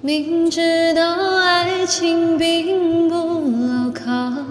[0.00, 3.14] 明知道爱情并不
[3.66, 4.44] 牢靠，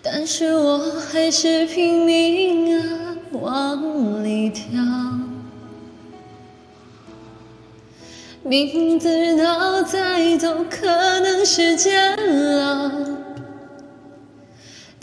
[0.00, 4.80] 但是我还是拼命啊往里跳。
[8.44, 12.92] 明知道再走可能是煎熬，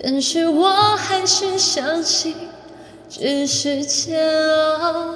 [0.02, 2.34] 但是我还是相信
[3.10, 4.18] 只是煎
[4.80, 5.14] 熬。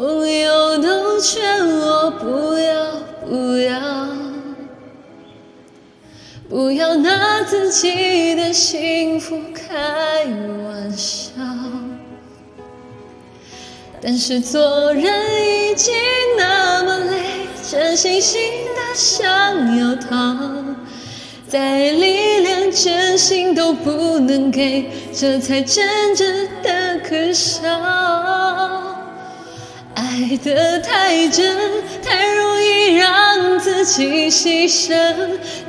[0.00, 1.42] 朋友都劝
[1.80, 2.86] 我不要
[3.28, 3.80] 不要，
[6.48, 10.24] 不要拿自己的幸福开
[10.68, 11.32] 玩笑。
[14.00, 15.92] 但是做人已经
[16.38, 18.40] 那么累，真心心
[18.76, 19.26] 的想
[19.78, 20.36] 要逃，
[21.48, 27.68] 再力量真心都不能给，这才真正的可笑。
[30.08, 31.54] 爱得太真，
[32.02, 35.14] 太容易让自己牺牲，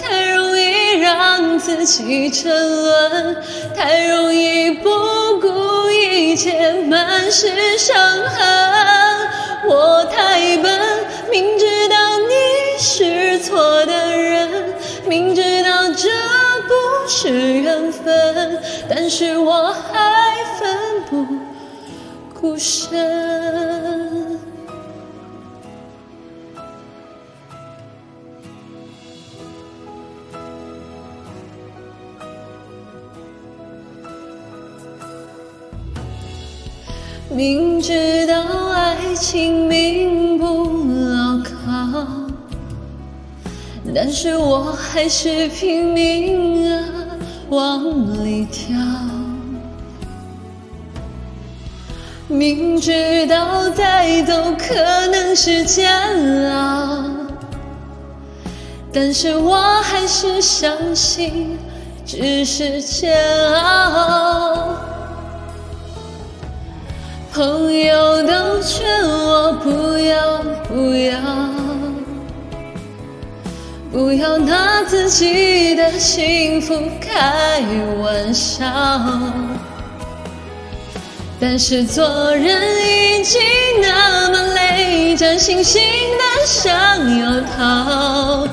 [0.02, 3.36] 太容易让自己沉沦，
[3.76, 4.90] 太容易不
[5.42, 8.48] 顾一切，满是伤痕。
[9.68, 10.80] 我太笨，
[11.30, 14.50] 明知道你是错的人，
[15.06, 16.08] 明知道这
[16.66, 18.58] 不是缘分，
[18.90, 20.78] 但是我还奋
[21.10, 21.28] 不
[22.34, 23.59] 顾身。
[37.40, 42.06] 明知道爱情并不牢靠，
[43.96, 46.84] 但是我还是拼命啊
[47.48, 48.76] 往里跳。
[52.28, 54.76] 明知道再走可
[55.08, 55.90] 能是煎
[56.52, 57.06] 熬，
[58.92, 61.58] 但是我还是相信
[62.06, 63.18] 只是煎
[63.54, 64.69] 熬。
[67.40, 71.22] 朋友都劝我不要不要，
[73.90, 77.62] 不要拿自己的幸福开
[78.04, 78.66] 玩笑。
[81.40, 82.06] 但是做
[82.36, 83.40] 人已经
[83.82, 85.82] 那么累，真心心
[86.18, 86.76] 的想
[87.20, 88.46] 要逃。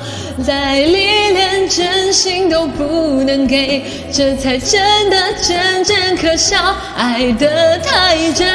[0.45, 1.67] 再历练，
[2.07, 6.73] 真心都不能给，这才真的真正可笑。
[6.95, 8.47] 爱得太真，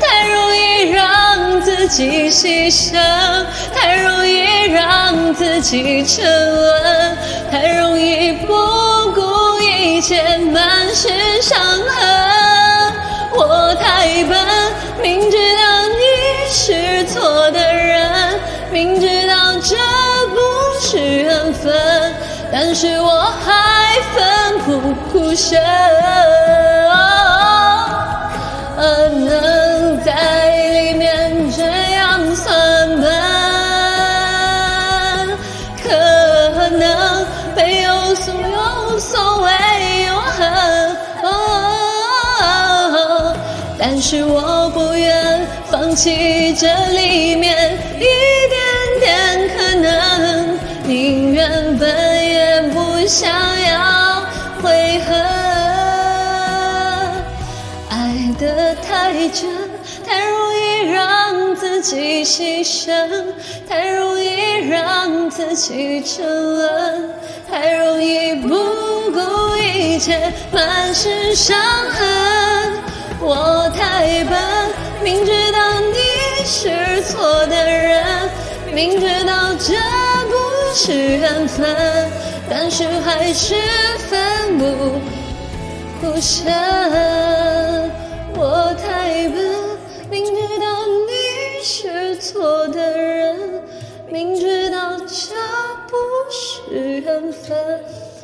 [0.00, 2.98] 太容易让自己牺牲，
[3.72, 6.24] 太容易让自己沉
[6.56, 7.16] 沦，
[7.52, 8.52] 太容易不
[9.14, 11.08] 顾一切，满是
[11.40, 12.94] 伤痕。
[13.32, 14.36] 我太笨，
[15.00, 15.67] 明知道
[22.50, 25.62] 但是我还奋不顾身。
[29.10, 33.06] 能在里面这样算笨，
[35.82, 35.88] 可
[36.70, 37.26] 能
[37.56, 39.50] 没有所有所谓
[40.06, 40.38] 永恒。
[43.78, 48.77] 但是我不愿放弃这里面一点
[58.28, 59.48] 爱得太真，
[60.04, 63.08] 太容易让自己牺牲，
[63.66, 67.10] 太容易让自己沉沦，
[67.50, 68.48] 太容易不
[69.12, 71.58] 顾一切，满是伤
[71.88, 72.72] 痕。
[73.18, 74.38] 我太笨，
[75.02, 78.04] 明知道你是错的人，
[78.74, 79.72] 明知道这
[80.28, 80.36] 不。
[80.74, 81.66] 是缘分，
[82.48, 83.54] 但是还是
[84.06, 85.00] 奋不
[86.00, 86.46] 顾身。
[88.40, 89.36] 我太笨，
[90.08, 93.64] 明知道你是错的人，
[94.08, 95.34] 明知道这
[95.88, 95.96] 不
[96.30, 97.84] 是缘分。